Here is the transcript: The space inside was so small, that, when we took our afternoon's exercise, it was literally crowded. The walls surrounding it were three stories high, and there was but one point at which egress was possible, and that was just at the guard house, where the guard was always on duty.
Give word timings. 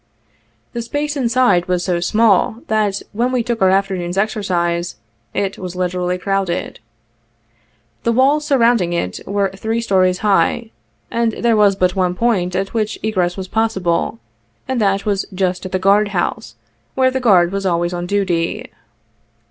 The 0.73 0.81
space 0.81 1.15
inside 1.15 1.67
was 1.67 1.85
so 1.85 1.99
small, 1.99 2.63
that, 2.69 3.03
when 3.13 3.31
we 3.31 3.43
took 3.43 3.61
our 3.61 3.69
afternoon's 3.69 4.17
exercise, 4.17 4.95
it 5.31 5.59
was 5.59 5.75
literally 5.75 6.17
crowded. 6.17 6.79
The 8.01 8.11
walls 8.11 8.43
surrounding 8.43 8.93
it 8.93 9.19
were 9.27 9.51
three 9.51 9.79
stories 9.79 10.17
high, 10.25 10.71
and 11.11 11.33
there 11.33 11.55
was 11.55 11.75
but 11.75 11.95
one 11.95 12.15
point 12.15 12.55
at 12.55 12.73
which 12.73 12.97
egress 13.03 13.37
was 13.37 13.47
possible, 13.47 14.17
and 14.67 14.81
that 14.81 15.05
was 15.05 15.27
just 15.35 15.67
at 15.67 15.71
the 15.71 15.77
guard 15.77 16.07
house, 16.07 16.55
where 16.95 17.11
the 17.11 17.19
guard 17.19 17.51
was 17.51 17.67
always 17.67 17.93
on 17.93 18.07
duty. 18.07 18.71